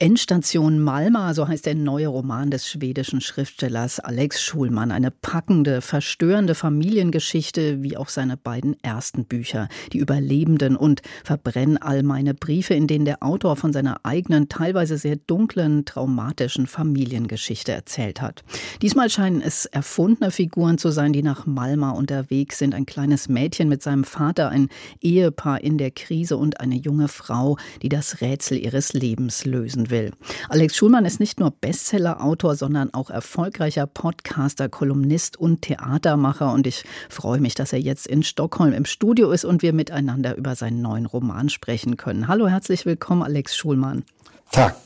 Endstation 0.00 0.78
Malma, 0.78 1.34
so 1.34 1.48
heißt 1.48 1.66
der 1.66 1.74
neue 1.74 2.06
Roman 2.06 2.52
des 2.52 2.68
schwedischen 2.68 3.20
Schriftstellers 3.20 3.98
Alex 3.98 4.40
Schulmann. 4.40 4.92
Eine 4.92 5.10
packende, 5.10 5.80
verstörende 5.80 6.54
Familiengeschichte, 6.54 7.82
wie 7.82 7.96
auch 7.96 8.08
seine 8.08 8.36
beiden 8.36 8.76
ersten 8.84 9.24
Bücher. 9.24 9.68
Die 9.92 9.98
Überlebenden 9.98 10.76
und 10.76 11.02
Verbrenn 11.24 11.78
all 11.78 12.04
meine 12.04 12.32
Briefe, 12.32 12.74
in 12.74 12.86
denen 12.86 13.06
der 13.06 13.24
Autor 13.24 13.56
von 13.56 13.72
seiner 13.72 13.98
eigenen, 14.04 14.48
teilweise 14.48 14.98
sehr 14.98 15.16
dunklen, 15.16 15.84
traumatischen 15.84 16.68
Familiengeschichte 16.68 17.72
erzählt 17.72 18.22
hat. 18.22 18.44
Diesmal 18.80 19.10
scheinen 19.10 19.42
es 19.42 19.64
erfundene 19.64 20.30
Figuren 20.30 20.78
zu 20.78 20.92
sein, 20.92 21.12
die 21.12 21.24
nach 21.24 21.44
Malma 21.44 21.90
unterwegs 21.90 22.58
sind. 22.58 22.72
Ein 22.72 22.86
kleines 22.86 23.28
Mädchen 23.28 23.68
mit 23.68 23.82
seinem 23.82 24.04
Vater, 24.04 24.50
ein 24.50 24.68
Ehepaar 25.00 25.60
in 25.64 25.76
der 25.76 25.90
Krise 25.90 26.36
und 26.36 26.60
eine 26.60 26.76
junge 26.76 27.08
Frau, 27.08 27.56
die 27.82 27.88
das 27.88 28.20
Rätsel 28.20 28.58
ihres 28.58 28.92
Lebens 28.92 29.44
lösen 29.44 29.87
will. 29.90 30.12
Alex 30.48 30.76
Schulmann 30.76 31.04
ist 31.04 31.20
nicht 31.20 31.40
nur 31.40 31.50
Bestseller-Autor, 31.50 32.56
sondern 32.56 32.92
auch 32.94 33.10
erfolgreicher 33.10 33.86
Podcaster, 33.86 34.68
Kolumnist 34.68 35.36
und 35.36 35.62
Theatermacher. 35.62 36.52
Und 36.52 36.66
ich 36.66 36.84
freue 37.08 37.40
mich, 37.40 37.54
dass 37.54 37.72
er 37.72 37.80
jetzt 37.80 38.06
in 38.06 38.22
Stockholm 38.22 38.72
im 38.72 38.84
Studio 38.84 39.30
ist 39.30 39.44
und 39.44 39.62
wir 39.62 39.72
miteinander 39.72 40.36
über 40.36 40.54
seinen 40.54 40.82
neuen 40.82 41.06
Roman 41.06 41.48
sprechen 41.48 41.96
können. 41.96 42.28
Hallo, 42.28 42.48
herzlich 42.48 42.86
willkommen, 42.86 43.22
Alex 43.22 43.56
Schulmann. 43.56 44.04
Tag. 44.50 44.76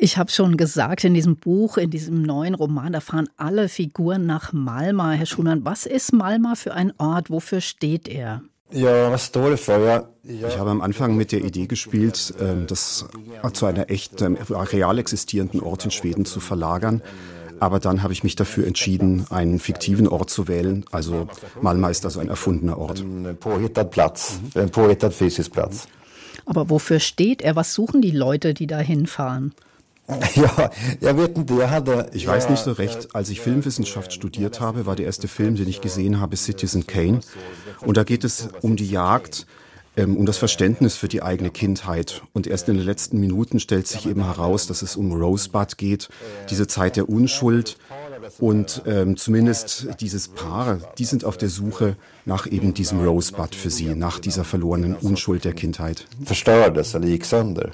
Ich 0.00 0.16
habe 0.16 0.30
schon 0.30 0.56
gesagt, 0.56 1.02
in 1.02 1.14
diesem 1.14 1.36
Buch, 1.36 1.76
in 1.76 1.90
diesem 1.90 2.22
neuen 2.22 2.54
Roman, 2.54 2.92
da 2.92 3.00
fahren 3.00 3.28
alle 3.36 3.68
Figuren 3.68 4.26
nach 4.26 4.52
Malma. 4.52 5.10
Herr 5.10 5.26
Schulmann, 5.26 5.64
was 5.64 5.86
ist 5.86 6.12
Malma 6.12 6.54
für 6.54 6.72
ein 6.72 6.92
Ort? 6.98 7.30
Wofür 7.30 7.60
steht 7.60 8.06
er? 8.06 8.42
Ja, 8.70 9.10
was 9.10 9.30
för? 9.56 9.78
Jag, 9.86 10.04
Ich 10.22 10.58
habe 10.58 10.70
am 10.70 10.82
Anfang 10.82 11.16
mit 11.16 11.32
der 11.32 11.42
Idee 11.42 11.66
gespielt, 11.66 12.34
ähm, 12.38 12.66
das 12.66 13.06
zu 13.54 13.66
einer 13.66 13.90
echt 13.90 14.20
ähm, 14.20 14.36
real 14.50 14.98
existierenden 14.98 15.62
Ort 15.62 15.86
in 15.86 15.90
Schweden 15.90 16.26
zu 16.26 16.40
verlagern. 16.40 17.02
Aber 17.60 17.80
dann 17.80 18.02
habe 18.02 18.12
ich 18.12 18.22
mich 18.22 18.36
dafür 18.36 18.66
entschieden, 18.66 19.26
einen 19.30 19.58
fiktiven 19.58 20.06
Ort 20.06 20.30
zu 20.30 20.48
wählen. 20.48 20.84
Also 20.92 21.28
Malmö 21.60 21.90
ist 21.90 22.04
also 22.04 22.20
ein 22.20 22.28
erfundener 22.28 22.78
Ort. 22.78 23.04
plats, 23.90 24.38
en 24.54 24.70
påhittad 24.70 25.14
fysisk 25.14 25.52
plats. 25.52 25.88
Aber 26.44 26.70
wofür 26.70 27.00
steht 27.00 27.42
er? 27.42 27.56
Was 27.56 27.74
suchen 27.74 28.00
die 28.00 28.10
Leute, 28.10 28.54
die 28.54 28.66
da 28.66 28.78
hinfahren? 28.78 29.54
Ja. 30.34 30.70
Ich 32.12 32.26
weiß 32.26 32.48
nicht 32.48 32.62
so 32.62 32.72
recht, 32.72 33.14
als 33.14 33.28
ich 33.28 33.40
Filmwissenschaft 33.40 34.12
studiert 34.12 34.60
habe, 34.60 34.86
war 34.86 34.96
der 34.96 35.06
erste 35.06 35.28
Film, 35.28 35.56
den 35.56 35.68
ich 35.68 35.80
gesehen 35.80 36.20
habe, 36.20 36.36
Citizen 36.36 36.86
Kane. 36.86 37.20
Und 37.80 37.96
da 37.96 38.04
geht 38.04 38.24
es 38.24 38.48
um 38.62 38.76
die 38.76 38.88
Jagd, 38.88 39.46
ähm, 39.96 40.16
um 40.16 40.26
das 40.26 40.38
Verständnis 40.38 40.96
für 40.96 41.08
die 41.08 41.22
eigene 41.22 41.50
Kindheit. 41.50 42.22
Und 42.32 42.46
erst 42.46 42.68
in 42.68 42.76
den 42.76 42.86
letzten 42.86 43.20
Minuten 43.20 43.60
stellt 43.60 43.86
sich 43.86 44.06
eben 44.06 44.24
heraus, 44.24 44.66
dass 44.66 44.82
es 44.82 44.96
um 44.96 45.12
Rosebud 45.12 45.76
geht, 45.76 46.08
diese 46.50 46.66
Zeit 46.66 46.96
der 46.96 47.08
Unschuld. 47.08 47.76
Und 48.38 48.82
ähm, 48.86 49.16
zumindest 49.16 49.88
dieses 50.00 50.28
Paar, 50.28 50.78
die 50.98 51.04
sind 51.04 51.24
auf 51.24 51.36
der 51.36 51.48
Suche 51.48 51.96
nach 52.24 52.46
eben 52.46 52.74
diesem 52.74 53.00
Rosebud 53.00 53.54
für 53.54 53.70
sie, 53.70 53.94
nach 53.94 54.18
dieser 54.18 54.44
verlorenen 54.44 54.94
Unschuld 54.94 55.44
der 55.44 55.54
Kindheit. 55.54 56.06
eller 56.94 57.06
gick 57.06 57.24
sönder. 57.24 57.70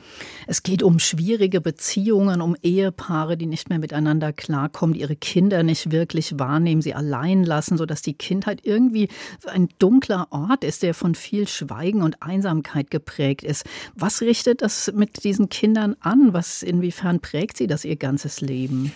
Es 0.46 0.62
geht 0.62 0.82
um 0.82 0.98
schwierige 0.98 1.60
Beziehungen, 1.60 2.40
um 2.40 2.56
Ehepaare, 2.62 3.36
die 3.36 3.46
nicht 3.46 3.68
mehr 3.68 3.78
miteinander 3.78 4.32
klarkommen, 4.32 4.94
die 4.94 5.00
ihre 5.00 5.16
Kinder 5.16 5.62
nicht 5.62 5.90
wirklich 5.90 6.38
wahrnehmen, 6.38 6.82
sie 6.82 6.94
allein 6.94 7.44
lassen, 7.44 7.76
sodass 7.76 8.02
die 8.02 8.14
Kindheit 8.14 8.60
irgendwie 8.62 9.08
so 9.42 9.48
ein 9.48 9.68
dunkler 9.78 10.28
Ort 10.30 10.64
ist, 10.64 10.82
der 10.82 10.94
von 10.94 11.14
viel 11.14 11.48
Schweigen 11.48 12.02
und 12.02 12.22
Einsamkeit 12.22 12.90
geprägt 12.90 13.42
ist. 13.42 13.64
Was 13.94 14.20
richtet 14.20 14.62
das 14.62 14.92
mit 14.94 15.24
diesen 15.24 15.48
Kindern 15.48 15.96
an? 16.00 16.32
Was, 16.32 16.62
inwiefern 16.62 17.20
prägt 17.20 17.56
sie 17.56 17.66
das 17.66 17.84
ihr 17.84 17.96
ganzes 17.96 18.40
Leben? 18.40 18.92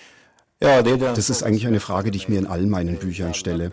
Das 1.14 1.30
ist 1.30 1.44
eigentlich 1.44 1.68
eine 1.68 1.78
Frage, 1.78 2.10
die 2.10 2.16
ich 2.16 2.28
mir 2.28 2.40
in 2.40 2.46
allen 2.46 2.68
meinen 2.68 2.98
Büchern 2.98 3.32
stelle, 3.32 3.70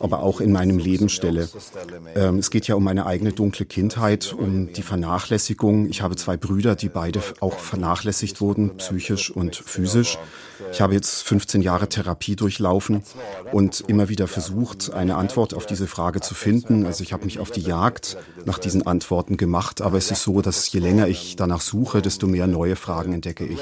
aber 0.00 0.20
auch 0.20 0.40
in 0.40 0.52
meinem 0.52 0.78
Leben 0.78 1.10
stelle. 1.10 1.50
Ähm, 2.14 2.38
es 2.38 2.50
geht 2.50 2.66
ja 2.66 2.76
um 2.76 2.84
meine 2.84 3.04
eigene 3.04 3.32
dunkle 3.32 3.66
Kindheit, 3.66 4.32
um 4.32 4.72
die 4.72 4.82
Vernachlässigung. 4.82 5.86
Ich 5.90 6.00
habe 6.00 6.16
zwei 6.16 6.38
Brüder, 6.38 6.76
die 6.76 6.88
beide 6.88 7.20
auch 7.40 7.58
vernachlässigt 7.58 8.40
wurden, 8.40 8.78
psychisch 8.78 9.30
und 9.30 9.56
physisch. 9.56 10.18
Ich 10.72 10.80
habe 10.80 10.94
jetzt 10.94 11.22
15 11.24 11.60
Jahre 11.60 11.88
Therapie 11.88 12.36
durchlaufen 12.36 13.02
und 13.52 13.84
immer 13.88 14.08
wieder 14.08 14.26
versucht, 14.26 14.94
eine 14.94 15.16
Antwort 15.16 15.52
auf 15.52 15.66
diese 15.66 15.86
Frage 15.86 16.22
zu 16.22 16.34
finden. 16.34 16.86
Also 16.86 17.02
ich 17.02 17.12
habe 17.12 17.26
mich 17.26 17.38
auf 17.38 17.50
die 17.50 17.60
Jagd 17.60 18.16
nach 18.46 18.58
diesen 18.58 18.86
Antworten 18.86 19.36
gemacht, 19.36 19.82
aber 19.82 19.98
es 19.98 20.10
ist 20.10 20.22
so, 20.22 20.40
dass 20.40 20.72
je 20.72 20.80
länger 20.80 21.06
ich 21.06 21.36
danach 21.36 21.60
suche, 21.60 22.00
desto 22.00 22.26
mehr 22.26 22.46
neue 22.46 22.76
Fragen 22.76 23.12
entdecke 23.12 23.44
ich. 23.44 23.58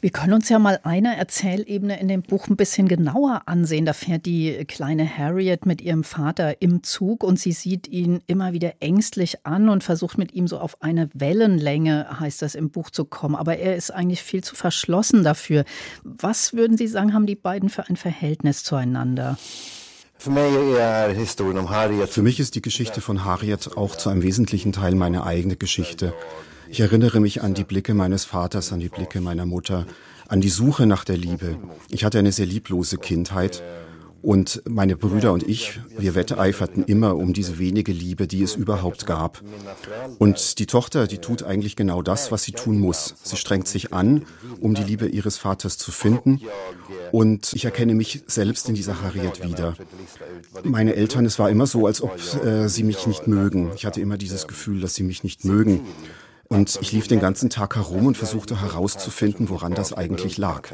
Wir 0.00 0.10
können 0.10 0.34
uns 0.34 0.48
ja 0.48 0.58
mal 0.58 0.80
eine 0.84 1.16
Erzählebene 1.16 1.98
in 1.98 2.08
dem 2.08 2.22
Buch 2.22 2.48
ein 2.48 2.56
bisschen 2.56 2.86
genauer 2.86 3.42
ansehen. 3.46 3.86
Da 3.86 3.92
fährt 3.92 4.26
die 4.26 4.64
kleine 4.66 5.08
Harriet 5.08 5.66
mit 5.66 5.80
ihrem 5.80 6.04
Vater 6.04 6.60
im 6.60 6.82
Zug 6.82 7.24
und 7.24 7.38
sie 7.38 7.52
sieht 7.52 7.88
ihn 7.88 8.20
immer 8.26 8.52
wieder 8.52 8.74
ängstlich 8.80 9.44
an 9.46 9.68
und 9.68 9.82
versucht 9.82 10.18
mit 10.18 10.32
ihm 10.32 10.48
so 10.48 10.58
auf 10.58 10.82
eine 10.82 11.08
Wellenlänge, 11.14 12.20
heißt 12.20 12.42
das 12.42 12.54
im 12.54 12.70
Buch, 12.70 12.90
zu 12.90 13.04
kommen. 13.04 13.34
Aber 13.34 13.56
er 13.56 13.76
ist 13.76 13.90
eigentlich 13.90 14.22
viel 14.22 14.44
zu 14.44 14.54
verschlossen 14.54 15.24
dafür. 15.24 15.64
Was 16.04 16.52
würden 16.52 16.76
Sie 16.76 16.88
sagen, 16.88 17.14
haben 17.14 17.26
die 17.26 17.36
beiden 17.36 17.68
für 17.68 17.88
ein 17.88 17.96
Verhältnis 17.96 18.64
zueinander? 18.64 19.38
Für 20.18 20.30
mich 22.22 22.40
ist 22.40 22.54
die 22.54 22.62
Geschichte 22.62 23.00
von 23.00 23.24
Harriet 23.24 23.76
auch 23.76 23.96
zu 23.96 24.08
einem 24.08 24.22
wesentlichen 24.22 24.72
Teil 24.72 24.94
meine 24.94 25.24
eigene 25.24 25.56
Geschichte. 25.56 26.14
Ich 26.68 26.80
erinnere 26.80 27.20
mich 27.20 27.42
an 27.42 27.54
die 27.54 27.64
Blicke 27.64 27.94
meines 27.94 28.24
Vaters, 28.24 28.72
an 28.72 28.80
die 28.80 28.88
Blicke 28.88 29.20
meiner 29.20 29.46
Mutter, 29.46 29.86
an 30.28 30.40
die 30.40 30.48
Suche 30.48 30.86
nach 30.86 31.04
der 31.04 31.16
Liebe. 31.16 31.56
Ich 31.90 32.04
hatte 32.04 32.18
eine 32.18 32.32
sehr 32.32 32.46
lieblose 32.46 32.98
Kindheit 32.98 33.62
und 34.22 34.62
meine 34.68 34.96
Brüder 34.96 35.32
und 35.32 35.48
ich, 35.48 35.78
wir 35.96 36.16
wetteiferten 36.16 36.84
immer 36.84 37.14
um 37.14 37.32
diese 37.32 37.60
wenige 37.60 37.92
Liebe, 37.92 38.26
die 38.26 38.42
es 38.42 38.56
überhaupt 38.56 39.06
gab. 39.06 39.40
Und 40.18 40.58
die 40.58 40.66
Tochter, 40.66 41.06
die 41.06 41.18
tut 41.18 41.44
eigentlich 41.44 41.76
genau 41.76 42.02
das, 42.02 42.32
was 42.32 42.42
sie 42.42 42.50
tun 42.50 42.80
muss. 42.80 43.14
Sie 43.22 43.36
strengt 43.36 43.68
sich 43.68 43.92
an, 43.92 44.24
um 44.60 44.74
die 44.74 44.82
Liebe 44.82 45.06
ihres 45.06 45.38
Vaters 45.38 45.78
zu 45.78 45.92
finden. 45.92 46.40
Und 47.12 47.52
ich 47.52 47.64
erkenne 47.64 47.94
mich 47.94 48.24
selbst 48.26 48.68
in 48.68 48.74
dieser 48.74 49.00
Harriet 49.00 49.44
wieder. 49.44 49.76
Meine 50.64 50.96
Eltern, 50.96 51.24
es 51.24 51.38
war 51.38 51.48
immer 51.48 51.68
so, 51.68 51.86
als 51.86 52.02
ob 52.02 52.18
äh, 52.44 52.68
sie 52.68 52.82
mich 52.82 53.06
nicht 53.06 53.28
mögen. 53.28 53.70
Ich 53.76 53.86
hatte 53.86 54.00
immer 54.00 54.16
dieses 54.16 54.48
Gefühl, 54.48 54.80
dass 54.80 54.96
sie 54.96 55.04
mich 55.04 55.22
nicht 55.22 55.44
mögen. 55.44 55.82
Und 56.48 56.78
ich 56.80 56.92
lief 56.92 57.08
den 57.08 57.20
ganzen 57.20 57.50
Tag 57.50 57.76
herum 57.76 58.06
und 58.06 58.16
versuchte 58.16 58.60
herauszufinden, 58.60 59.48
woran 59.48 59.74
das 59.74 59.92
eigentlich 59.92 60.38
lag. 60.38 60.72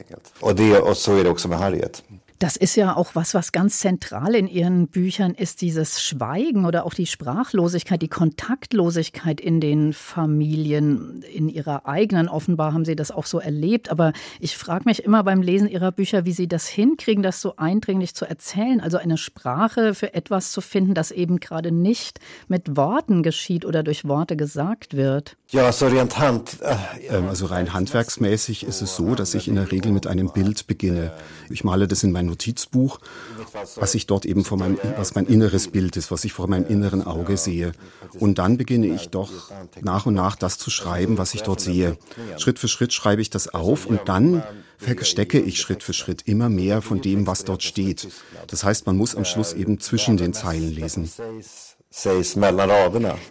Das 2.42 2.56
ist 2.56 2.74
ja 2.74 2.96
auch 2.96 3.14
was, 3.14 3.34
was 3.34 3.52
ganz 3.52 3.78
zentral 3.78 4.34
in 4.34 4.48
Ihren 4.48 4.88
Büchern 4.88 5.32
ist, 5.32 5.60
dieses 5.60 6.02
Schweigen 6.02 6.64
oder 6.64 6.84
auch 6.84 6.92
die 6.92 7.06
Sprachlosigkeit, 7.06 8.02
die 8.02 8.08
Kontaktlosigkeit 8.08 9.40
in 9.40 9.60
den 9.60 9.92
Familien, 9.92 11.22
in 11.32 11.48
Ihrer 11.48 11.86
eigenen. 11.86 12.28
Offenbar 12.28 12.74
haben 12.74 12.84
Sie 12.84 12.96
das 12.96 13.12
auch 13.12 13.26
so 13.26 13.38
erlebt. 13.38 13.92
Aber 13.92 14.12
ich 14.40 14.56
frage 14.56 14.86
mich 14.86 15.04
immer 15.04 15.22
beim 15.22 15.40
Lesen 15.40 15.68
Ihrer 15.68 15.92
Bücher, 15.92 16.24
wie 16.24 16.32
Sie 16.32 16.48
das 16.48 16.66
hinkriegen, 16.66 17.22
das 17.22 17.40
so 17.40 17.54
eindringlich 17.58 18.16
zu 18.16 18.24
erzählen. 18.24 18.80
Also 18.80 18.96
eine 18.96 19.18
Sprache 19.18 19.94
für 19.94 20.12
etwas 20.12 20.50
zu 20.50 20.60
finden, 20.60 20.94
das 20.94 21.12
eben 21.12 21.38
gerade 21.38 21.70
nicht 21.70 22.18
mit 22.48 22.76
Worten 22.76 23.22
geschieht 23.22 23.64
oder 23.64 23.84
durch 23.84 24.04
Worte 24.08 24.36
gesagt 24.36 24.96
wird. 24.96 25.36
Ja, 25.50 25.70
så 25.70 25.86
rent 25.86 26.18
hand... 26.18 26.58
äh, 26.62 26.74
Ähm, 27.08 27.28
Also 27.28 27.46
rein 27.46 27.72
handwerksmäßig 27.72 28.64
ist 28.66 28.82
es 28.82 28.96
so, 28.96 29.14
dass 29.14 29.34
ich 29.34 29.46
in 29.46 29.54
der 29.54 29.70
Regel 29.70 29.92
mit 29.92 30.06
einem 30.06 30.32
Bild 30.32 30.66
beginne. 30.66 31.12
Ich 31.50 31.62
male 31.62 31.86
das 31.86 32.02
in 32.02 32.10
mein 32.10 32.31
Notizbuch, 32.32 32.98
was 33.76 33.94
ich 33.94 34.06
dort 34.06 34.24
eben 34.24 34.44
vor 34.44 34.58
meinem, 34.58 34.78
was 34.96 35.14
mein 35.14 35.26
inneres 35.26 35.68
Bild 35.68 35.96
ist, 35.96 36.10
was 36.10 36.24
ich 36.24 36.32
vor 36.32 36.48
meinem 36.48 36.66
inneren 36.66 37.06
Auge 37.06 37.36
sehe. 37.36 37.72
Und 38.18 38.38
dann 38.38 38.56
beginne 38.56 38.86
ich 38.86 39.08
doch 39.08 39.30
nach 39.80 40.06
und 40.06 40.14
nach 40.14 40.36
das 40.36 40.58
zu 40.58 40.70
schreiben, 40.70 41.18
was 41.18 41.34
ich 41.34 41.42
dort 41.42 41.60
sehe. 41.60 41.96
Schritt 42.38 42.58
für 42.58 42.68
Schritt 42.68 42.92
schreibe 42.92 43.22
ich 43.22 43.30
das 43.30 43.52
auf 43.52 43.86
und 43.86 44.00
dann 44.06 44.42
verstecke 44.78 45.38
ich 45.38 45.60
Schritt 45.60 45.82
für 45.82 45.92
Schritt 45.92 46.22
immer 46.26 46.48
mehr 46.48 46.82
von 46.82 47.00
dem, 47.00 47.26
was 47.26 47.44
dort 47.44 47.62
steht. 47.62 48.08
Das 48.48 48.64
heißt, 48.64 48.86
man 48.86 48.96
muss 48.96 49.14
am 49.14 49.24
Schluss 49.24 49.52
eben 49.52 49.78
zwischen 49.78 50.16
den 50.16 50.32
Zeilen 50.32 50.72
lesen. 50.72 51.10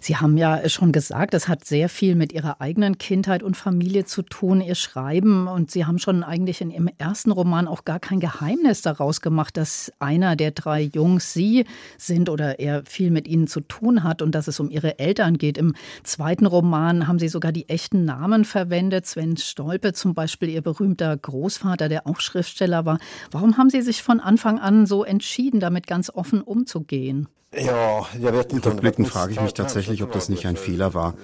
Sie 0.02 0.18
haben 0.18 0.38
ja 0.38 0.70
schon 0.70 0.92
gesagt, 0.92 1.34
es 1.34 1.48
hat 1.48 1.66
sehr 1.66 1.90
viel 1.90 2.14
mit 2.14 2.32
Ihrer 2.32 2.62
eigenen 2.62 3.00
Kindheit 3.00 3.42
und 3.42 3.58
Familie 3.58 4.06
zu 4.06 4.22
tun, 4.22 4.62
Ihr 4.62 4.76
Schreiben. 4.76 5.48
Und 5.48 5.72
Sie 5.72 5.88
haben 5.88 5.98
schon 5.98 6.24
eigentlich 6.24 6.62
in 6.62 6.70
Ihrem 6.70 6.88
ersten 7.00 7.32
Roman 7.32 7.68
auch 7.68 7.86
gar 7.86 8.00
kein 8.00 8.20
Geheimnis 8.20 8.84
daraus 8.84 9.22
gemacht, 9.22 9.58
dass 9.58 9.92
einer 9.98 10.36
der 10.36 10.52
drei 10.52 10.82
Jungs 10.82 11.34
Sie 11.34 11.66
sind 11.98 12.30
oder 12.30 12.60
er 12.60 12.84
viel 12.86 13.10
mit 13.10 13.28
Ihnen 13.28 13.48
zu 13.48 13.62
tun 13.62 14.04
hat 14.04 14.22
und 14.22 14.36
dass 14.36 14.48
es 14.48 14.60
um 14.60 14.70
Ihre 14.70 15.00
Eltern 15.00 15.40
geht. 15.40 15.58
Im 15.58 15.74
zweiten 16.04 16.46
Roman 16.46 17.08
haben 17.08 17.18
Sie 17.18 17.30
sogar 17.30 17.52
die 17.52 17.68
echten 17.68 18.06
Namen 18.06 18.46
verwendet. 18.46 19.08
Sven 19.08 19.38
Stolpe 19.38 19.94
zum 19.94 20.14
Beispiel, 20.14 20.50
Ihr 20.50 20.62
berühmter 20.62 21.18
Großvater, 21.18 21.90
der 21.90 22.06
auch 22.06 22.20
Schriftsteller 22.20 22.86
war. 22.86 23.00
Warum 23.32 23.58
haben 23.58 23.72
Sie 23.72 23.82
sich 23.82 24.04
von 24.04 24.20
Anfang 24.20 24.60
an 24.60 24.86
so 24.86 25.04
entschieden, 25.04 25.60
damit 25.60 25.88
ganz 25.88 26.12
offen 26.12 26.44
umzugehen? 26.44 27.28
Ja, 27.54 28.08
Rückblickend 28.22 29.10
frage 29.10 29.34
ich 29.34 29.42
mich 29.42 29.54
tatsächlich, 29.54 30.04
ob 30.04 30.14
das 30.14 30.30
nicht 30.30 30.46
ein 30.46 30.56
Fehler 30.56 30.94
war. 30.94 31.16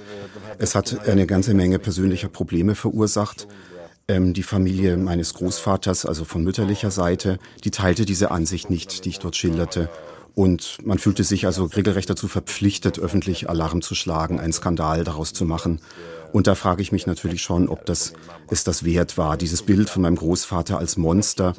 Es 0.58 0.76
hat 0.76 1.08
eine 1.08 1.26
ganze 1.26 1.54
Menge 1.54 1.80
persönlicher 1.80 2.28
Probleme 2.28 2.76
verursacht. 2.76 3.48
Ähm, 4.10 4.34
die 4.34 4.44
Familie 4.44 4.98
meines 4.98 5.34
Großvaters, 5.34 6.06
also 6.06 6.26
von 6.26 6.44
mütterlicher 6.44 6.92
Seite, 6.92 7.40
die 7.64 7.72
teilte 7.72 8.06
diese 8.06 8.32
Ansicht 8.32 8.70
nicht, 8.70 9.06
die 9.06 9.10
ich 9.10 9.20
dort 9.20 9.38
schilderte. 9.38 9.90
Und 10.38 10.78
man 10.86 11.00
fühlte 11.00 11.24
sich 11.24 11.48
also 11.48 11.64
regelrecht 11.64 12.12
dazu 12.12 12.28
verpflichtet, 12.28 13.00
öffentlich 13.00 13.50
Alarm 13.50 13.82
zu 13.82 13.96
schlagen, 13.96 14.40
einen 14.40 14.54
Skandal 14.54 15.04
daraus 15.04 15.34
zu 15.34 15.46
machen. 15.46 15.80
Und 16.32 16.46
da 16.46 16.54
frage 16.54 16.84
ich 16.84 16.92
mich 16.92 17.08
natürlich 17.08 17.42
schon, 17.42 17.68
ob 17.68 17.88
das 17.88 18.14
es 18.48 18.64
das 18.64 18.86
wert 18.86 19.18
war, 19.18 19.36
dieses 19.36 19.64
Bild 19.64 19.90
von 19.90 20.04
meinem 20.04 20.16
Großvater 20.16 20.78
als 20.78 20.96
Monster, 20.96 21.56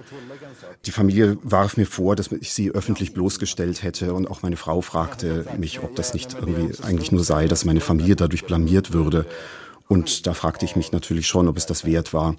die 0.86 0.92
Familie 0.92 1.38
warf 1.42 1.76
mir 1.76 1.86
vor, 1.86 2.14
dass 2.14 2.30
ich 2.30 2.54
sie 2.54 2.70
öffentlich 2.70 3.14
bloßgestellt 3.14 3.82
hätte 3.82 4.14
und 4.14 4.30
auch 4.30 4.42
meine 4.42 4.56
Frau 4.56 4.80
fragte 4.80 5.44
mich, 5.58 5.82
ob 5.82 5.96
das 5.96 6.14
nicht 6.14 6.34
irgendwie 6.34 6.80
eigentlich 6.84 7.10
nur 7.10 7.24
sei, 7.24 7.48
dass 7.48 7.64
meine 7.64 7.80
Familie 7.80 8.14
dadurch 8.14 8.44
blamiert 8.44 8.92
würde. 8.92 9.26
Und 9.88 10.26
da 10.26 10.34
fragte 10.34 10.66
ich 10.66 10.76
mich 10.76 10.92
natürlich 10.92 11.26
schon, 11.26 11.48
ob 11.48 11.56
es 11.56 11.64
das 11.64 11.86
wert 11.86 12.12
war. 12.12 12.36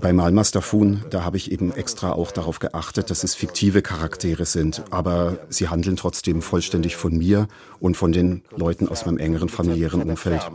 Bei 0.00 0.12
Malmastafun, 0.12 1.04
da 1.10 1.22
habe 1.22 1.36
ich 1.36 1.52
eben 1.52 1.70
extra 1.70 2.12
auch 2.12 2.32
darauf 2.32 2.58
geachtet, 2.58 3.10
dass 3.10 3.24
es 3.24 3.34
fiktive 3.34 3.82
Charaktere 3.82 4.46
sind, 4.46 4.82
aber 4.90 5.38
sie 5.50 5.68
handeln 5.68 5.96
trotzdem 5.96 6.40
vollständig 6.40 6.96
von 6.96 7.16
mir 7.16 7.46
und 7.78 7.96
von 7.96 8.12
den 8.12 8.42
Leuten 8.56 8.88
aus 8.88 9.04
meinem 9.04 9.18
engeren 9.18 9.50
familiären 9.50 10.02
Umfeld. 10.02 10.50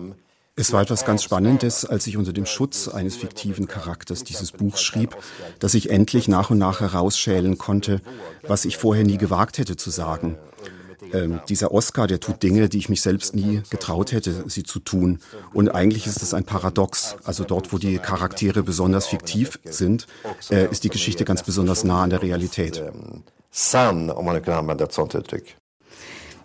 Es 0.59 0.73
war 0.73 0.81
etwas 0.81 1.05
ganz 1.05 1.21
Spannendes, 1.21 1.85
als 1.85 2.07
ich 2.07 2.17
unter 2.17 2.33
dem 2.33 2.47
Schutz 2.47 2.87
eines 2.87 3.15
fiktiven 3.15 3.67
Charakters 3.67 4.23
dieses 4.23 4.51
Buch 4.51 4.77
schrieb, 4.77 5.15
dass 5.59 5.75
ich 5.75 5.91
endlich 5.91 6.27
nach 6.27 6.49
und 6.49 6.57
nach 6.57 6.81
herausschälen 6.81 7.59
konnte, 7.59 8.01
was 8.41 8.65
ich 8.65 8.75
vorher 8.75 9.03
nie 9.03 9.19
gewagt 9.19 9.59
hätte 9.59 9.75
zu 9.75 9.91
sagen. 9.91 10.35
Ähm, 11.13 11.39
dieser 11.49 11.71
Oscar, 11.71 12.07
der 12.07 12.19
tut 12.19 12.43
Dinge, 12.43 12.69
die 12.69 12.77
ich 12.77 12.89
mich 12.89 13.01
selbst 13.01 13.35
nie 13.35 13.61
getraut 13.69 14.11
hätte, 14.11 14.43
sie 14.47 14.63
zu 14.63 14.79
tun. 14.79 15.19
Und 15.53 15.69
eigentlich 15.69 16.07
ist 16.07 16.21
es 16.21 16.33
ein 16.33 16.43
Paradox. 16.43 17.17
Also 17.23 17.43
dort, 17.43 17.73
wo 17.73 17.77
die 17.77 17.97
Charaktere 17.97 18.63
besonders 18.63 19.07
fiktiv 19.07 19.59
sind, 19.65 20.07
äh, 20.49 20.69
ist 20.69 20.83
die 20.83 20.89
Geschichte 20.89 21.25
ganz 21.25 21.43
besonders 21.43 21.83
nah 21.83 22.03
an 22.03 22.09
der 22.09 22.21
Realität. 22.21 22.83
Sann, 23.51 24.09
om 24.11 24.25
man 24.25 24.41
kan 24.41 24.55
använda 24.55 24.85
ett 24.85 24.93
sånt 24.93 25.15
uttryck. 25.15 25.57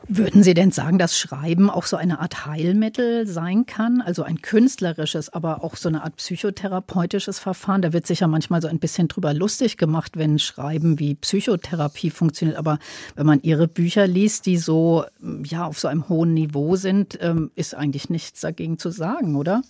Würden 0.09 0.43
Sie 0.43 0.55
denn 0.55 0.73
sagen, 0.73 0.99
dass 0.99 1.17
Schreiben 1.17 1.71
auch 1.71 1.85
so 1.85 1.97
eine 1.97 2.19
Art 2.21 2.45
Heilmittel 2.47 3.27
sein 3.27 3.67
kann? 3.67 4.01
Also 4.01 4.23
ein 4.25 4.43
künstlerisches, 4.43 5.33
aber 5.33 5.63
auch 5.63 5.77
so 5.77 5.89
eine 5.89 6.03
Art 6.03 6.17
psychotherapeutisches 6.17 7.39
Verfahren? 7.39 7.83
Da 7.83 7.93
wird 7.93 8.07
sich 8.07 8.21
ja 8.21 8.27
manchmal 8.27 8.61
so 8.61 8.69
ein 8.69 8.79
bisschen 8.79 9.09
drüber 9.09 9.33
lustig 9.33 9.77
gemacht, 9.77 10.13
wenn 10.17 10.39
Schreiben 10.39 10.99
wie 10.99 11.15
Psychotherapie 11.15 12.11
funktioniert. 12.11 12.59
Aber 12.59 12.79
wenn 13.15 13.27
man 13.27 13.43
Ihre 13.43 13.69
Bücher 13.69 14.07
liest, 14.07 14.47
die 14.47 14.59
so, 14.59 15.05
ja, 15.45 15.67
auf 15.67 15.79
so 15.79 15.89
einem 15.89 16.09
hohen 16.09 16.35
Niveau 16.35 16.77
sind, 16.77 17.19
ähm, 17.21 17.51
ist 17.55 17.75
eigentlich 17.75 18.11
nichts 18.11 18.41
dagegen 18.41 18.79
zu 18.79 18.91
sagen, 18.91 19.37
oder? 19.37 19.63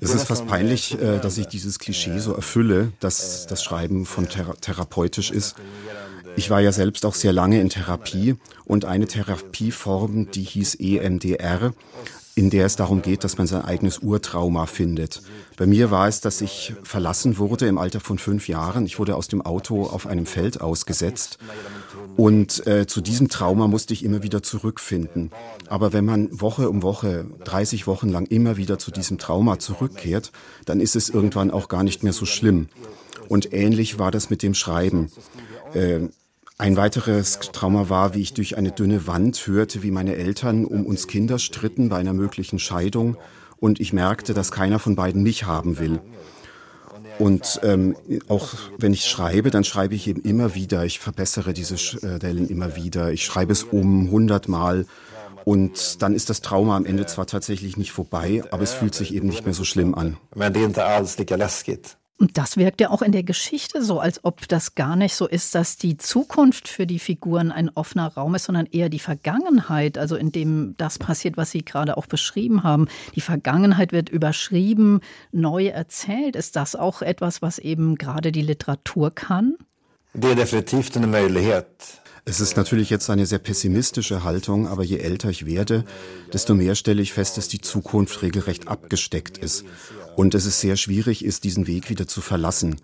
Es 0.00 0.14
ist 0.14 0.28
fast 0.28 0.46
peinlich, 0.46 1.00
äh, 1.00 1.18
dass 1.18 1.38
ich 1.38 1.46
dieses 1.46 1.78
Klischee 1.78 2.18
so 2.18 2.34
erfülle, 2.34 2.92
dass 3.00 3.46
das 3.46 3.64
Schreiben 3.64 4.06
von 4.06 4.28
thera 4.28 4.54
therapeutisch 4.60 5.30
ist. 5.30 5.56
Ich 6.36 6.50
war 6.50 6.60
ja 6.60 6.72
selbst 6.72 7.04
auch 7.04 7.14
sehr 7.14 7.32
lange 7.32 7.60
in 7.60 7.68
Therapie 7.68 8.36
und 8.64 8.84
eine 8.84 9.06
Therapieform, 9.06 10.30
die 10.30 10.42
hieß 10.42 10.76
EMDR, 10.76 11.72
in 12.34 12.48
der 12.48 12.64
es 12.64 12.76
darum 12.76 13.02
geht, 13.02 13.24
dass 13.24 13.36
man 13.36 13.46
sein 13.46 13.62
eigenes 13.62 13.98
Urtrauma 13.98 14.66
findet. 14.66 15.22
Bei 15.58 15.66
mir 15.66 15.90
war 15.90 16.08
es, 16.08 16.20
dass 16.20 16.40
ich 16.40 16.72
verlassen 16.82 17.36
wurde 17.36 17.66
im 17.66 17.76
Alter 17.76 18.00
von 18.00 18.18
fünf 18.18 18.48
Jahren. 18.48 18.86
Ich 18.86 18.98
wurde 18.98 19.16
aus 19.16 19.28
dem 19.28 19.42
Auto 19.42 19.84
auf 19.84 20.06
einem 20.06 20.24
Feld 20.24 20.60
ausgesetzt 20.60 21.38
und 22.16 22.66
äh, 22.66 22.86
zu 22.86 23.00
diesem 23.00 23.28
Trauma 23.28 23.68
musste 23.68 23.94
ich 23.94 24.04
immer 24.04 24.22
wieder 24.22 24.42
zurückfinden. 24.42 25.30
Aber 25.68 25.92
wenn 25.92 26.04
man 26.04 26.28
Woche 26.40 26.68
um 26.68 26.82
Woche, 26.82 27.26
30 27.44 27.86
Wochen 27.86 28.08
lang 28.08 28.26
immer 28.26 28.56
wieder 28.56 28.78
zu 28.78 28.90
diesem 28.90 29.18
Trauma 29.18 29.58
zurückkehrt, 29.58 30.32
dann 30.64 30.80
ist 30.80 30.96
es 30.96 31.08
irgendwann 31.08 31.50
auch 31.50 31.68
gar 31.68 31.82
nicht 31.82 32.02
mehr 32.02 32.12
so 32.12 32.26
schlimm. 32.26 32.68
Und 33.28 33.52
ähnlich 33.52 33.98
war 33.98 34.10
das 34.10 34.30
mit 34.30 34.42
dem 34.42 34.54
Schreiben. 34.54 35.10
Äh, 35.74 36.08
ein 36.62 36.76
weiteres 36.76 37.40
Trauma 37.40 37.88
war, 37.88 38.14
wie 38.14 38.20
ich 38.20 38.34
durch 38.34 38.56
eine 38.56 38.70
dünne 38.70 39.08
Wand 39.08 39.48
hörte, 39.48 39.82
wie 39.82 39.90
meine 39.90 40.14
Eltern 40.14 40.64
um 40.64 40.86
uns 40.86 41.08
Kinder 41.08 41.40
stritten 41.40 41.88
bei 41.88 41.96
einer 41.96 42.12
möglichen 42.12 42.60
Scheidung 42.60 43.16
und 43.58 43.80
ich 43.80 43.92
merkte, 43.92 44.32
dass 44.32 44.52
keiner 44.52 44.78
von 44.78 44.94
beiden 44.94 45.24
mich 45.24 45.44
haben 45.44 45.80
will. 45.80 46.00
Und 47.18 47.58
ähm, 47.64 47.96
auch 48.28 48.54
wenn 48.78 48.92
ich 48.92 49.06
schreibe, 49.06 49.50
dann 49.50 49.64
schreibe 49.64 49.96
ich 49.96 50.06
eben 50.06 50.22
immer 50.22 50.54
wieder. 50.54 50.84
Ich 50.84 51.00
verbessere 51.00 51.52
diese 51.52 51.78
Stellen 51.78 52.48
immer 52.48 52.76
wieder. 52.76 53.12
Ich 53.12 53.24
schreibe 53.24 53.52
es 53.52 53.64
um 53.64 54.12
hundertmal. 54.12 54.86
Und 55.44 56.00
dann 56.00 56.14
ist 56.14 56.30
das 56.30 56.42
Trauma 56.42 56.76
am 56.76 56.86
Ende 56.86 57.06
zwar 57.06 57.26
tatsächlich 57.26 57.76
nicht 57.76 57.90
vorbei, 57.90 58.44
aber 58.52 58.62
es 58.62 58.72
fühlt 58.72 58.94
sich 58.94 59.12
eben 59.12 59.26
nicht 59.26 59.44
mehr 59.44 59.54
so 59.54 59.64
schlimm 59.64 59.96
an. 59.96 60.16
Men 60.36 60.52
det 60.52 60.60
är 60.60 60.64
inte 60.66 60.84
alls 60.84 61.18
lika 61.18 61.34
läskigt. 61.34 61.96
Und 62.18 62.38
das 62.38 62.56
wirkt 62.56 62.80
ja 62.80 62.90
auch 62.90 63.02
in 63.02 63.10
der 63.10 63.24
Geschichte 63.24 63.82
so, 63.82 63.98
als 63.98 64.24
ob 64.24 64.46
das 64.46 64.76
gar 64.76 64.94
nicht 64.94 65.14
so 65.14 65.26
ist, 65.26 65.56
dass 65.56 65.76
die 65.76 65.96
Zukunft 65.96 66.68
für 66.68 66.86
die 66.86 67.00
Figuren 67.00 67.50
ein 67.50 67.68
offener 67.70 68.14
Raum 68.14 68.36
ist, 68.36 68.44
sondern 68.44 68.66
eher 68.66 68.88
die 68.88 69.00
Vergangenheit, 69.00 69.98
also 69.98 70.14
in 70.14 70.30
dem 70.30 70.76
das 70.76 70.98
passiert, 70.98 71.36
was 71.36 71.50
Sie 71.50 71.64
gerade 71.64 71.96
auch 71.96 72.06
beschrieben 72.06 72.62
haben. 72.62 72.86
Die 73.16 73.20
Vergangenheit 73.20 73.92
wird 73.92 74.08
überschrieben, 74.08 75.00
neu 75.32 75.66
erzählt. 75.66 76.36
Ist 76.36 76.54
das 76.54 76.76
auch 76.76 77.02
etwas, 77.02 77.42
was 77.42 77.58
eben 77.58 77.96
gerade 77.96 78.30
die 78.30 78.42
Literatur 78.42 79.12
kann? 79.12 79.56
Det 80.14 80.30
är 80.30 80.36
definitivt 80.36 80.96
eine 80.96 81.06
Möjlighet. 81.08 81.66
Es 82.24 82.40
ist 82.40 82.56
natürlich 82.56 82.88
jetzt 82.88 83.10
eine 83.10 83.26
sehr 83.26 83.40
pessimistische 83.40 84.22
Haltung, 84.22 84.68
aber 84.68 84.84
je 84.84 84.98
älter 84.98 85.28
ich 85.28 85.44
werde, 85.44 85.84
desto 86.32 86.54
mehr 86.54 86.76
stelle 86.76 87.02
ich 87.02 87.12
fest, 87.12 87.36
dass 87.36 87.48
die 87.48 87.60
Zukunft 87.60 88.22
regelrecht 88.22 88.68
abgesteckt 88.68 89.38
ist 89.38 89.64
und 90.16 90.34
es 90.34 90.60
sehr 90.60 90.76
schwierig 90.76 91.24
ist, 91.24 91.44
diesen 91.44 91.66
Weg 91.66 91.90
wieder 91.90 92.06
zu 92.06 92.20
verlassen. 92.20 92.80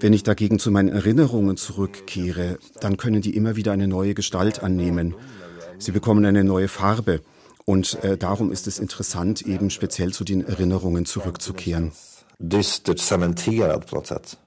Wenn 0.00 0.12
ich 0.12 0.22
dagegen 0.22 0.58
zu 0.58 0.70
meinen 0.70 0.88
Erinnerungen 0.88 1.56
zurückkehre, 1.56 2.58
dann 2.80 2.96
können 2.96 3.22
die 3.22 3.36
immer 3.36 3.56
wieder 3.56 3.72
eine 3.72 3.88
neue 3.88 4.14
Gestalt 4.14 4.62
annehmen. 4.62 5.14
Sie 5.78 5.92
bekommen 5.92 6.24
eine 6.24 6.44
neue 6.44 6.68
Farbe. 6.68 7.22
Und 7.64 8.02
äh, 8.02 8.16
darum 8.16 8.50
ist 8.50 8.66
es 8.66 8.78
interessant, 8.78 9.42
eben 9.42 9.70
speziell 9.70 10.12
zu 10.12 10.24
den 10.24 10.44
Erinnerungen 10.44 11.06
zurückzukehren. 11.06 11.92
På 13.86 13.96
något 13.96 14.06
sätt. 14.06 14.41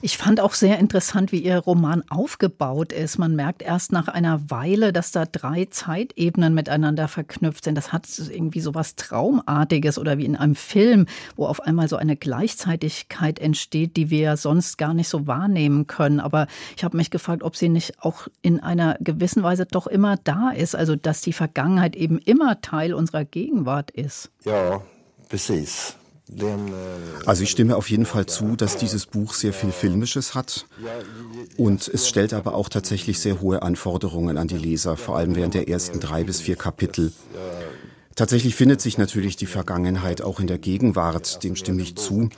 Ich 0.00 0.16
fand 0.16 0.40
auch 0.40 0.54
sehr 0.54 0.78
interessant, 0.78 1.32
wie 1.32 1.40
Ihr 1.40 1.58
Roman 1.58 2.04
aufgebaut 2.08 2.92
ist. 2.92 3.18
Man 3.18 3.34
merkt 3.34 3.62
erst 3.62 3.90
nach 3.90 4.06
einer 4.06 4.50
Weile, 4.50 4.92
dass 4.92 5.10
da 5.10 5.24
drei 5.24 5.64
Zeitebenen 5.64 6.54
miteinander 6.54 7.08
verknüpft 7.08 7.64
sind. 7.64 7.74
Das 7.74 7.92
hat 7.92 8.06
irgendwie 8.30 8.60
so 8.60 8.74
was 8.74 8.94
Traumartiges 8.94 9.98
oder 9.98 10.18
wie 10.18 10.24
in 10.24 10.36
einem 10.36 10.54
Film, 10.54 11.06
wo 11.36 11.46
auf 11.46 11.60
einmal 11.60 11.88
so 11.88 11.96
eine 11.96 12.16
Gleichzeitigkeit 12.16 13.38
entsteht, 13.40 13.96
die 13.96 14.10
wir 14.10 14.36
sonst 14.36 14.78
gar 14.78 14.94
nicht 14.94 15.08
so 15.08 15.26
wahrnehmen 15.26 15.86
können. 15.86 16.20
Aber 16.20 16.46
ich 16.76 16.84
habe 16.84 16.96
mich 16.96 17.10
gefragt, 17.10 17.42
ob 17.42 17.56
sie 17.56 17.68
nicht 17.68 18.00
auch 18.02 18.28
in 18.40 18.60
einer 18.60 18.96
gewissen 19.00 19.42
Weise 19.42 19.66
doch 19.66 19.88
immer 19.88 20.16
da 20.16 20.50
ist. 20.50 20.76
Also, 20.76 20.94
dass 20.94 21.22
die 21.22 21.32
Vergangenheit 21.32 21.96
eben 21.96 22.18
immer 22.18 22.60
Teil 22.60 22.94
unserer 22.94 23.24
Gegenwart 23.24 23.90
ist. 23.90 24.30
Ja, 24.44 24.80
precis. 25.28 25.96
Also 27.26 27.42
ich 27.42 27.50
stimme 27.50 27.76
auf 27.76 27.90
jeden 27.90 28.06
Fall 28.06 28.26
zu, 28.26 28.56
dass 28.56 28.76
dieses 28.76 29.06
Buch 29.06 29.34
sehr 29.34 29.52
viel 29.52 29.72
Filmisches 29.72 30.34
hat 30.34 30.66
und 31.56 31.88
es 31.88 32.08
stellt 32.08 32.34
aber 32.34 32.54
auch 32.54 32.68
tatsächlich 32.68 33.18
sehr 33.20 33.40
hohe 33.40 33.62
Anforderungen 33.62 34.36
an 34.36 34.48
die 34.48 34.58
Leser, 34.58 34.96
vor 34.96 35.16
allem 35.16 35.36
während 35.36 35.54
der 35.54 35.68
ersten 35.68 36.00
drei 36.00 36.24
bis 36.24 36.40
vier 36.40 36.56
Kapitel. 36.56 37.12
Tatsächlich 38.18 38.56
findet 38.56 38.80
sich 38.80 38.98
natürlich 38.98 39.36
die 39.36 39.46
Vergangenheit 39.46 40.22
auch 40.22 40.40
in 40.40 40.48
der 40.48 40.58
Gegenwart, 40.58 41.44
dem 41.44 41.54
stimme 41.54 41.82
ich 41.82 41.94
zu. 41.94 42.30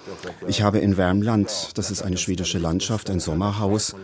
Ich 0.47 0.61
habe 0.61 0.79
in 0.79 0.99
Wärmland, 0.99 1.71
das 1.73 1.91
ist 1.91 2.03
eine 2.03 2.19
schwedische 2.19 2.59
Landschaft, 2.59 3.09
ein 3.09 3.19
Sommerhaus. 3.19 3.97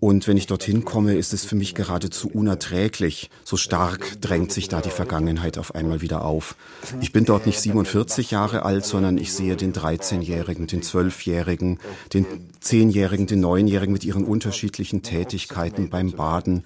Und 0.00 0.26
wenn 0.26 0.38
ich 0.38 0.46
dorthin 0.46 0.86
komme, 0.86 1.16
ist 1.16 1.34
es 1.34 1.44
für 1.44 1.56
mich 1.56 1.74
geradezu 1.74 2.30
unerträglich. 2.30 3.28
So 3.44 3.58
stark 3.58 4.18
drängt 4.22 4.50
sich 4.50 4.68
da 4.68 4.80
die 4.80 4.88
Vergangenheit 4.88 5.58
auf 5.58 5.74
einmal 5.74 6.00
wieder 6.00 6.24
auf. 6.24 6.56
Ich 7.02 7.12
bin 7.12 7.26
dort 7.26 7.44
nicht 7.44 7.60
47 7.60 8.30
Jahre 8.30 8.64
alt, 8.64 8.86
sondern 8.86 9.18
ich 9.18 9.34
sehe 9.34 9.56
den 9.56 9.74
13-Jährigen, 9.74 10.68
den 10.68 10.80
12-Jährigen, 10.80 11.80
den 12.14 12.24
10-Jährigen, 12.64 13.26
den 13.26 13.44
9-Jährigen 13.44 13.92
mit 13.92 14.04
ihren 14.04 14.24
unterschiedlichen 14.24 15.02
Tätigkeiten 15.02 15.90
beim 15.90 16.12
Baden 16.12 16.64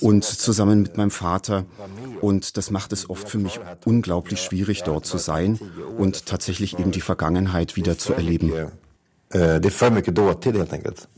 und 0.00 0.24
zusammen 0.24 0.82
mit 0.82 0.96
meinem 0.96 1.10
Vater. 1.10 1.64
Und 2.20 2.56
das 2.56 2.70
macht 2.70 2.92
es 2.92 3.08
oft 3.10 3.28
für 3.28 3.38
mich 3.38 3.60
unglaublich 3.84 4.40
schwierig, 4.40 4.82
dort 4.82 5.06
zu 5.06 5.18
sein 5.18 5.58
und 5.96 6.26
tatsächlich 6.26 6.78
eben 6.78 6.90
die 6.90 7.00
Vergangenheit 7.00 7.76
wieder 7.76 7.98
zu 7.98 8.12
erleben. 8.14 8.52
Det 9.30 9.64
är 9.64 9.70
för 9.70 9.90
mycket 9.90 10.14
dåtid 10.14 10.56
helt 10.56 10.72
enkelt. 10.72 11.08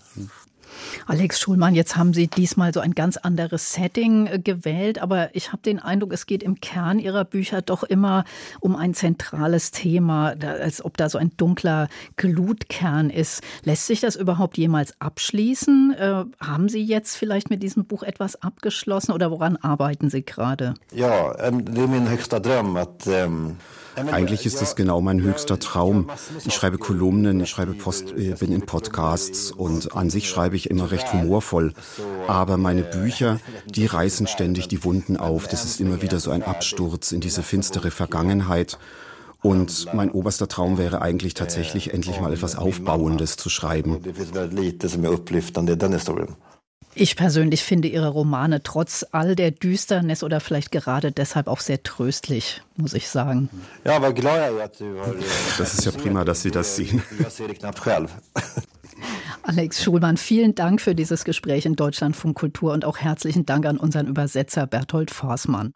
Alex 1.07 1.41
Schulmann, 1.41 1.75
jetzt 1.75 1.97
haben 1.97 2.15
Sie 2.15 2.27
diesmal 2.27 2.73
so 2.73 2.81
ein 2.81 2.93
ganz 2.93 3.17
anderes 3.17 3.73
Setting 3.73 4.27
äh, 4.27 4.39
gewählt, 4.39 5.01
aber 5.01 5.35
ich 5.35 5.53
habe 5.53 5.63
den 5.63 5.79
Eindruck, 5.79 6.13
es 6.13 6.27
geht 6.27 6.43
im 6.43 6.61
Kern 6.61 6.99
Ihrer 6.99 7.25
Bücher 7.25 7.63
doch 7.63 7.83
immer 7.83 8.25
um 8.61 8.77
ein 8.77 8.95
zentrales 8.95 9.71
Thema, 9.71 10.35
als 10.41 10.85
ob 10.85 10.97
da 10.97 11.09
so 11.09 11.19
ein 11.19 11.33
dunkler 11.37 11.89
Glutkern 12.17 13.11
ist. 13.11 13.43
Lässt 13.65 13.87
sich 13.87 14.01
das 14.01 14.17
überhaupt 14.17 14.59
jemals 14.59 14.95
abschließen? 15.01 15.95
Äh, 15.99 16.25
haben 16.41 16.69
Sie 16.69 16.83
jetzt 16.83 17.17
vielleicht 17.17 17.51
mit 17.51 17.63
diesem 17.63 17.85
Buch 17.85 18.03
etwas 18.03 18.41
abgeschlossen 18.43 19.13
oder 19.13 19.31
woran 19.31 19.57
arbeiten 19.57 20.11
Sie 20.11 20.25
gerade? 20.25 20.75
Ja, 20.93 21.37
ähm, 21.39 21.65
det 21.65 21.83
är 21.83 21.87
min 21.87 22.09
högsta 22.09 22.39
dröm 22.39 22.77
att 22.77 23.07
ähm 23.07 23.57
eigentlich 23.97 24.47
ist 24.47 24.61
das 24.61 24.77
genau 24.77 25.01
mein 25.01 25.21
höchster 25.21 25.59
Traum. 25.59 26.11
Ich 26.45 26.55
schreibe 26.55 26.79
Kolumnen, 26.79 27.41
ich 27.41 27.51
schreibe 27.51 27.75
Post, 27.75 28.13
äh, 28.17 28.35
bin 28.39 28.53
in 28.53 28.63
Podcasts 28.67 29.51
und 29.51 29.95
an 29.95 30.11
sich 30.11 30.29
schreibe 30.29 30.57
ich 30.57 30.71
immer 30.71 30.91
recht 30.91 31.13
humorvoll. 31.13 31.73
Aber 32.29 32.57
meine 32.57 32.83
Bücher, 32.83 33.41
die 33.67 33.87
reißen 33.87 34.27
ständig 34.27 34.69
die 34.69 34.85
Wunden 34.85 35.17
auf. 35.17 35.49
Das 35.49 35.65
ist 35.65 35.81
immer 35.81 36.03
wieder 36.03 36.21
so 36.21 36.31
ein 36.31 36.43
Absturz 36.43 37.13
in 37.13 37.21
diese 37.21 37.43
finstere 37.43 37.91
Vergangenheit. 37.91 38.79
Und 39.43 39.87
mein 39.95 40.11
oberster 40.11 40.49
Traum 40.49 40.77
wäre 40.77 41.01
eigentlich 41.01 41.35
tatsächlich 41.35 41.95
endlich 41.95 42.21
mal 42.21 42.33
etwas 42.33 42.57
Aufbauendes 42.57 43.37
zu 43.37 43.49
schreiben. 43.49 44.01
Ich 46.95 47.17
persönlich 47.17 47.63
finde 47.63 47.89
Ihre 47.89 48.09
Romane 48.09 48.63
trotz 48.63 49.07
all 49.13 49.37
der 49.37 49.53
Düsternis 49.53 50.25
oder 50.25 50.41
vielleicht 50.41 50.73
gerade 50.73 51.13
deshalb 51.13 51.47
auch 51.47 51.61
sehr 51.61 51.83
tröstlich, 51.83 52.63
muss 52.77 52.95
ich 52.95 53.09
sagen. 53.09 53.49
Ja, 53.85 53.97
aber 53.97 54.13
klar, 54.13 54.51
das 55.57 55.75
ist 55.75 55.85
ja 55.85 55.93
prima, 55.93 56.25
dass 56.25 56.43
Sie 56.43 56.51
das 56.51 56.77
sehen. 56.77 57.03
Alex 59.43 59.83
Schulmann, 59.83 60.17
vielen 60.17 60.55
Dank 60.55 60.81
für 60.81 60.95
dieses 60.95 61.25
Gespräch 61.25 61.65
in 61.65 61.77
Deutschlandfunk 61.77 62.37
Kultur 62.37 62.73
und 62.73 62.85
auch 62.85 62.99
herzlichen 62.99 63.47
Dank 63.47 63.67
an 63.67 63.79
unseren 63.79 64.07
Übersetzer 64.07 64.67
Berthold 64.67 65.11
Forsmann. 65.11 65.73